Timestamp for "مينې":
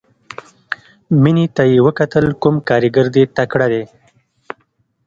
1.21-1.45